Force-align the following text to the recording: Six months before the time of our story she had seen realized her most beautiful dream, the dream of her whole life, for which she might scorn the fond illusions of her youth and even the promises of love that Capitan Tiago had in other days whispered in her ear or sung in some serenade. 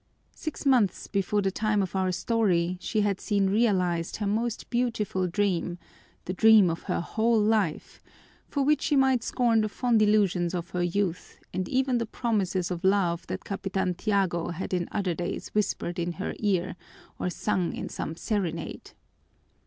Six 0.33 0.65
months 0.65 1.05
before 1.05 1.43
the 1.43 1.51
time 1.51 1.83
of 1.83 1.95
our 1.95 2.11
story 2.11 2.79
she 2.81 3.01
had 3.01 3.21
seen 3.21 3.51
realized 3.51 4.15
her 4.15 4.25
most 4.25 4.67
beautiful 4.71 5.27
dream, 5.27 5.77
the 6.25 6.33
dream 6.33 6.71
of 6.71 6.81
her 6.89 7.01
whole 7.01 7.39
life, 7.39 8.01
for 8.47 8.63
which 8.63 8.81
she 8.81 8.95
might 8.95 9.21
scorn 9.21 9.61
the 9.61 9.69
fond 9.69 10.01
illusions 10.01 10.55
of 10.55 10.71
her 10.71 10.81
youth 10.81 11.39
and 11.53 11.69
even 11.69 11.99
the 11.99 12.07
promises 12.07 12.71
of 12.71 12.83
love 12.83 13.27
that 13.27 13.43
Capitan 13.45 13.93
Tiago 13.93 14.47
had 14.49 14.73
in 14.73 14.89
other 14.91 15.13
days 15.13 15.49
whispered 15.49 15.99
in 15.99 16.13
her 16.13 16.33
ear 16.39 16.75
or 17.19 17.29
sung 17.29 17.71
in 17.75 17.87
some 17.87 18.15
serenade. 18.15 18.93